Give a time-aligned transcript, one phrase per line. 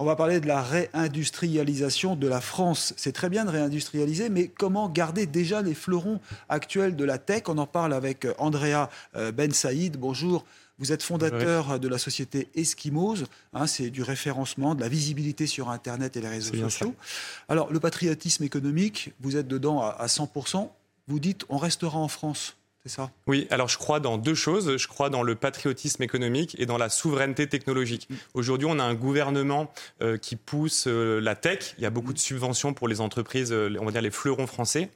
[0.00, 2.94] On va parler de la réindustrialisation de la France.
[2.96, 7.42] C'est très bien de réindustrialiser, mais comment garder déjà les fleurons actuels de la tech?
[7.48, 9.96] On en parle avec euh, Andrea euh, Ben Saïd.
[9.96, 10.44] Bonjour.
[10.78, 13.24] Vous êtes fondateur de la société Eskimos.
[13.52, 16.94] Hein, c'est du référencement, de la visibilité sur Internet et les réseaux sociaux.
[17.48, 20.70] Alors, le patriotisme économique, vous êtes dedans à 100%.
[21.08, 22.56] Vous dites, on restera en France.
[22.88, 23.10] C'est ça?
[23.26, 24.78] Oui, alors je crois dans deux choses.
[24.78, 28.08] Je crois dans le patriotisme économique et dans la souveraineté technologique.
[28.32, 29.70] Aujourd'hui, on a un gouvernement
[30.00, 31.74] euh, qui pousse euh, la tech.
[31.76, 34.46] Il y a beaucoup de subventions pour les entreprises, euh, on va dire les fleurons
[34.46, 34.90] français.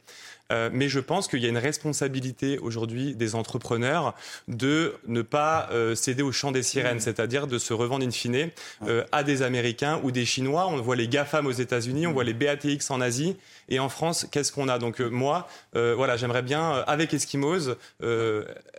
[0.53, 4.14] Euh, mais je pense qu'il y a une responsabilité aujourd'hui des entrepreneurs
[4.48, 8.50] de ne pas euh, céder au chant des sirènes, c'est-à-dire de se revendre in fine
[8.86, 10.69] euh, à des Américains ou des Chinois.
[10.69, 13.36] On voit les GAFAM aux États-Unis, on voit les BATX en Asie.
[13.69, 14.78] Et en France, qu'est-ce qu'on a?
[14.78, 17.77] Donc moi, voilà, j'aimerais bien, avec Eskimos,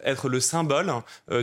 [0.04, 0.94] être le symbole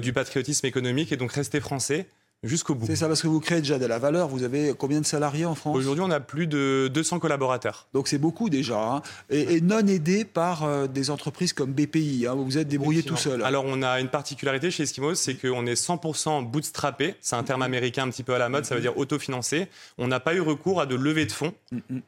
[0.00, 2.06] du patriotisme économique et donc rester français
[2.42, 2.86] jusqu'au bout.
[2.86, 4.28] C'est ça, parce que vous créez déjà de la valeur.
[4.28, 5.76] Vous avez combien de salariés en France?
[5.76, 7.86] Aujourd'hui, on a plus de 200 collaborateurs.
[7.92, 9.02] Donc c'est beaucoup déjà, hein.
[9.28, 12.26] et, et non aidé par euh, des entreprises comme BPI.
[12.26, 12.34] hein.
[12.34, 13.42] Vous vous êtes débrouillé tout seul.
[13.42, 17.14] Alors, on a une particularité chez Eskimos, c'est qu'on est 100% bootstrappé.
[17.20, 19.68] C'est un terme américain un petit peu à la mode, ça veut dire autofinancé.
[19.98, 21.52] On n'a pas eu recours à de levée de fonds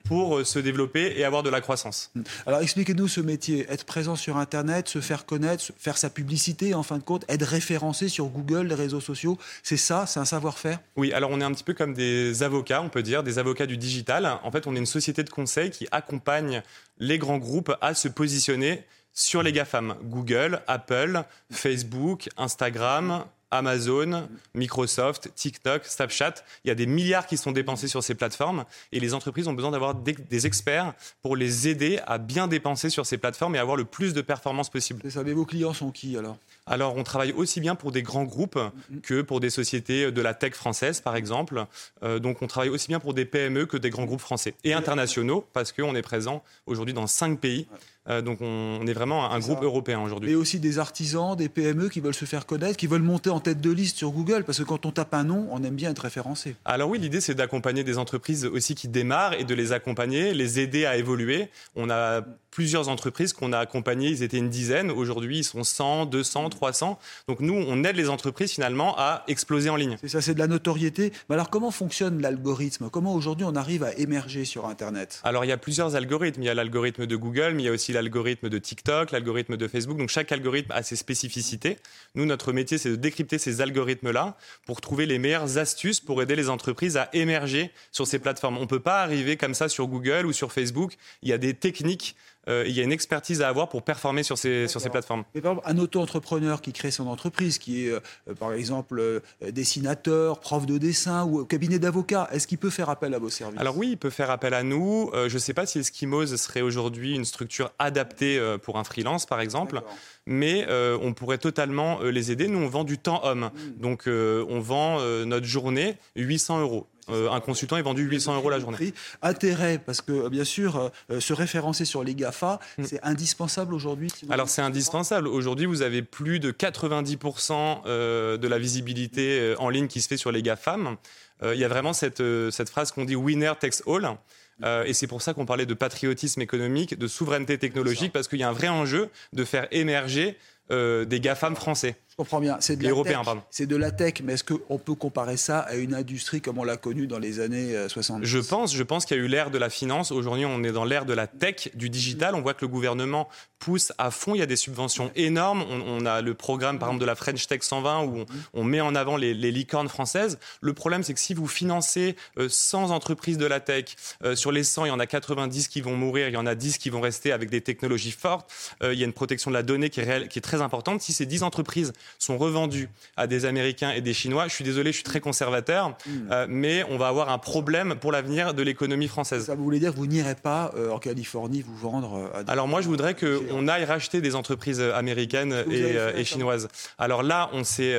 [0.04, 2.10] pour euh, se développer et avoir de la croissance.
[2.46, 6.82] Alors expliquez-nous ce métier, être présent sur Internet, se faire connaître, faire sa publicité en
[6.82, 10.78] fin de compte, être référencé sur Google, les réseaux sociaux, c'est ça, c'est un savoir-faire?
[10.96, 13.66] Oui, alors on est un petit peu comme des avocats, on peut dire, des avocats
[13.66, 14.38] du digital.
[14.42, 16.62] En fait, on est une société de conseil qui accompagne
[16.98, 19.96] les grands groupes à se positionner sur les GAFAM.
[20.04, 26.34] Google, Apple, Facebook, Instagram, Amazon, Microsoft, TikTok, Snapchat.
[26.64, 29.52] Il y a des milliards qui sont dépensés sur ces plateformes et les entreprises ont
[29.52, 33.58] besoin d'avoir des, des experts pour les aider à bien dépenser sur ces plateformes et
[33.58, 35.00] avoir le plus de performance possible.
[35.04, 36.36] C'est ça, mais vos clients sont qui alors?
[36.66, 38.58] Alors, on travaille aussi bien pour des grands groupes
[39.02, 41.66] que pour des sociétés de la tech française, par exemple.
[42.04, 44.72] Euh, donc, on travaille aussi bien pour des PME que des grands groupes français et
[44.72, 47.66] internationaux, parce qu'on est présent aujourd'hui dans cinq pays.
[48.08, 49.64] Euh, donc, on, on est vraiment un groupe ça.
[49.64, 50.34] européen aujourd'hui.
[50.34, 53.60] aussi des artisans, des PME qui veulent se faire connaître, qui veulent monter en tête
[53.60, 56.00] de liste sur Google, parce que quand on tape un nom, on aime bien être
[56.00, 56.56] référencé.
[56.64, 60.58] Alors oui, l'idée, c'est d'accompagner des entreprises aussi qui démarrent et de les accompagner, les
[60.58, 61.48] aider à évoluer.
[61.76, 64.90] On a plusieurs entreprises qu'on a accompagnées, ils étaient une dizaine.
[64.90, 66.98] Aujourd'hui, ils sont 100, 200, 300.
[67.26, 69.96] Donc nous, on aide les entreprises finalement à exploser en ligne.
[70.02, 71.12] C'est ça, c'est de la notoriété.
[71.28, 72.90] Mais alors comment fonctionne l'algorithme?
[72.90, 75.20] Comment aujourd'hui on arrive à émerger sur Internet?
[75.24, 76.42] Alors, il y a plusieurs algorithmes.
[76.42, 79.56] Il y a l'algorithme de Google, mais il y a aussi l'algorithme de TikTok, l'algorithme
[79.56, 79.98] de Facebook.
[79.98, 81.78] Donc, chaque algorithme a ses spécificités.
[82.14, 84.36] Nous, notre métier, c'est de décrypter ces algorithmes-là
[84.66, 88.58] pour trouver les meilleures astuces pour aider les entreprises à émerger sur ces plateformes.
[88.58, 90.94] On ne peut pas arriver comme ça sur Google ou sur Facebook.
[91.22, 92.16] Il y a des techniques,
[92.48, 95.24] euh, il y a une expertise à avoir pour performer sur ces, sur ces plateformes.
[95.34, 98.98] Mais par exemple, un auto-entrepreneur qui crée son entreprise, qui est euh, euh, par exemple
[98.98, 99.20] euh,
[99.50, 103.60] dessinateur, prof de dessin ou cabinet d'avocat, est-ce qu'il peut faire appel à vos services?
[103.60, 105.10] Alors oui, il peut faire appel à nous.
[105.14, 109.40] Je ne sais pas si Eskimos serait aujourd'hui une structure adaptée pour un freelance, par
[109.40, 109.82] exemple.
[110.26, 112.46] Mais euh, on pourrait totalement euh, les aider.
[112.46, 113.50] Nous, on vend du temps homme.
[113.78, 116.86] Donc, euh, on vend notre journée 800 euros.
[117.10, 118.94] Euh, un consultant est vendu 800 euros la journée.
[119.22, 124.08] Intérêt, parce que bien sûr, euh, se référencer sur les GAFA, c'est indispensable aujourd'hui.
[124.26, 124.32] Mm.
[124.32, 125.28] Alors c'est indispensable.
[125.28, 130.08] Aujourd'hui, vous avez plus de 90% euh, de la visibilité euh, en ligne qui se
[130.08, 130.96] fait sur les GAFAM.
[131.42, 134.16] Euh, Il y a vraiment cette, euh, cette phrase qu'on dit winner takes all.
[134.64, 138.38] Euh, et c'est pour ça qu'on parlait de patriotisme économique, de souveraineté technologique, parce qu'il
[138.38, 140.36] y a un vrai enjeu de faire émerger
[140.70, 141.96] euh, des GAFAM français.
[142.10, 142.58] Je comprends bien.
[142.60, 143.34] C'est de la Européens, tech.
[143.50, 146.64] C'est de la tech, mais est-ce qu'on peut comparer ça à une industrie comme on
[146.64, 149.28] l'a connue dans les années euh, 70 Je pense, je pense qu'il y a eu
[149.28, 150.12] l'ère de la finance.
[150.12, 152.34] Aujourd'hui, on est dans l'ère de la tech, du digital.
[152.34, 154.34] On voit que le gouvernement pousse à fond.
[154.34, 155.64] Il y a des subventions énormes.
[155.70, 158.62] On, on a le programme, par exemple, de la French Tech 120 où on, on
[158.64, 160.38] met en avant les, les licornes françaises.
[160.60, 163.86] Le problème, c'est que si vous financez euh, 100 entreprises de la tech,
[164.22, 166.44] euh, sur les 100, il y en a 90 qui vont mourir, il y en
[166.46, 168.52] a 10 qui vont rester avec des technologies fortes.
[168.82, 170.51] Euh, il y a une protection de la donnée qui est, réelle- qui est très
[170.60, 171.00] importante.
[171.00, 174.90] Si ces 10 entreprises sont revendues à des Américains et des Chinois, je suis désolé,
[174.90, 176.10] je suis très conservateur, mm.
[176.30, 179.46] euh, mais on va avoir un problème pour l'avenir de l'économie française.
[179.46, 182.80] Ça voulait dire que vous n'irez pas en Californie vous vendre à des Alors moi,
[182.80, 186.68] je voudrais qu'on aille racheter des entreprises américaines et, et, chinoises.
[186.98, 187.96] Alors là, on, s'est,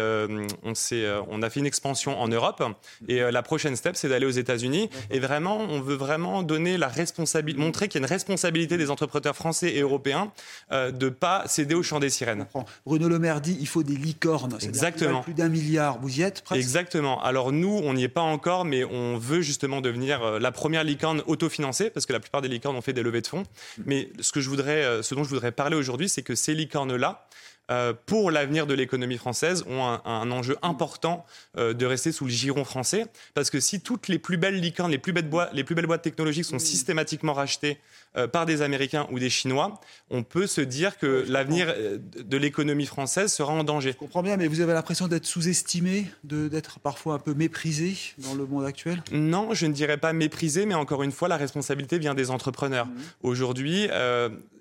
[0.63, 2.63] on, s'est, on a fait une expansion en Europe
[3.07, 4.89] et la prochaine step, c'est d'aller aux États-Unis.
[5.09, 8.89] Et vraiment, on veut vraiment donner la responsabilité, montrer qu'il y a une responsabilité des
[8.89, 10.31] entrepreneurs français et européens
[10.71, 12.42] euh, de ne pas céder au champ des sirènes.
[12.85, 14.57] Bruno Le Maire dit il faut des licornes.
[14.61, 15.21] Exactement.
[15.21, 15.99] Plus d'un milliard.
[15.99, 17.21] Vous y êtes presque Exactement.
[17.23, 20.83] Alors nous, on n'y est pas encore, mais on veut justement devenir euh, la première
[20.83, 23.43] licorne autofinancée, parce que la plupart des licornes ont fait des levées de fonds.
[23.85, 26.53] Mais ce, que je voudrais, euh, ce dont je voudrais parler aujourd'hui, c'est que ces
[26.53, 27.27] licornes-là,
[27.71, 31.25] euh, pour l'avenir de l'économie française, ont un, enjeu important
[31.57, 33.05] euh, de rester sous le giron français.
[33.35, 36.01] Parce que si toutes les plus belles licornes, les plus belles, les plus belles boîtes
[36.01, 37.77] technologiques sont systématiquement rachetées
[38.17, 39.79] euh, par des Américains ou des Chinois,
[40.09, 43.93] on peut se dire que l'avenir de l'économie française sera en danger.
[43.93, 48.33] Je comprends bien, mais vous avez l'impression d'être sous-estimé, d'être parfois un peu méprisé dans
[48.33, 49.01] le monde actuel?
[49.13, 52.87] Non, je ne dirais pas méprisé, mais encore une fois, la responsabilité vient des entrepreneurs.
[52.87, 52.91] Mmh.
[53.23, 53.87] Aujourd'hui,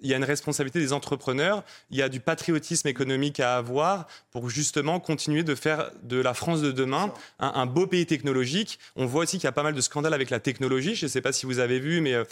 [0.03, 4.07] il y a une responsabilité des entrepreneurs, il y a du patriotisme économique à avoir
[4.33, 8.79] pour justement continuer de faire de la France de demain un, beau pays technologique.
[8.97, 10.95] On voit aussi qu'il y a pas mal de scandales avec la technologie.
[10.95, 12.25] Je ne sais pas si vous avez vu, mais euh,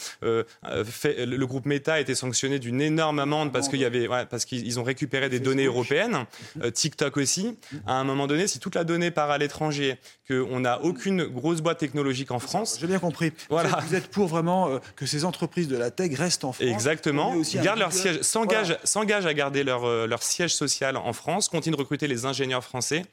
[0.64, 4.46] euh, le groupe Meta a été sanctionné d'une énorme amende parce qu'il y avait, parce
[4.46, 6.24] qu'ils ont récupéré des données européennes.
[6.62, 7.56] Euh, TikTok aussi.
[7.86, 11.60] À un moment donné, si toute la donnée part à l'étranger, qu'on n'a aucune grosse
[11.60, 12.78] boîte technologique en France.
[12.80, 13.32] J'ai bien compris.
[13.50, 13.80] Voilà.
[13.86, 16.66] Vous, êtes, pour vraiment que ces entreprises de la tech restent en France.
[16.66, 17.34] Exactement.
[17.56, 22.08] Gardent leur siège, s'engagent à garder leur, leur siège social en France, continuent de recruter
[22.08, 23.04] les ingénieurs français.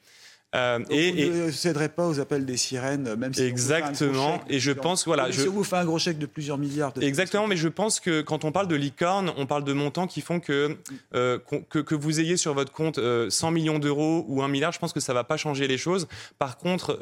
[0.54, 4.40] Euh, et, vous ne céderez pas aux appels des sirènes, même si exactement.
[4.48, 6.94] et je pense voilà, je, si on vous fait un gros chèque de plusieurs milliards.
[7.02, 10.22] exactement, mais je pense que quand on parle de licorne, on parle de montants qui
[10.22, 10.78] font que
[11.14, 14.72] euh, que, que, vous ayez sur votre compte 100 euh, millions d'euros ou un milliard.
[14.72, 16.08] Je pense que ça va pas changer les choses.
[16.38, 16.98] Par contre,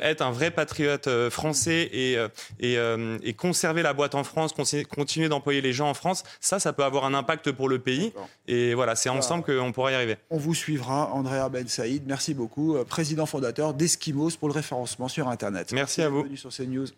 [0.00, 2.16] être un vrai patriote français et
[2.58, 2.78] et,
[3.22, 6.84] et, conserver la boîte en France, continuer d'employer les gens en France, ça, ça peut
[6.84, 8.14] avoir un impact pour le pays.
[8.48, 10.16] Et voilà, c'est ensemble qu'on pourra y arriver.
[10.30, 12.04] On vous suivra, Andrea Ben Saïd.
[12.06, 12.61] Merci beaucoup.
[12.70, 15.72] Euh, président fondateur d'Eskimos pour le référencement sur Internet.
[15.72, 16.22] Merci à vous.
[16.22, 16.88] Bienvenue sur CNews.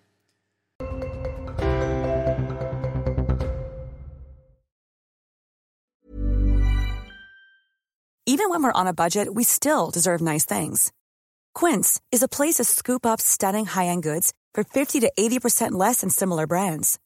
[8.26, 10.92] Even when we're on a budget, we still deserve nice things.
[11.54, 16.00] Quince is a place to scoop up stunning high-end goods for 50 to 80% less
[16.00, 16.98] than similar brands.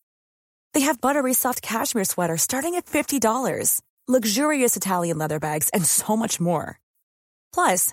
[0.74, 6.16] They have buttery soft cashmere sweaters starting at $50, luxurious Italian leather bags, and so
[6.16, 6.78] much more.
[7.52, 7.92] Plus,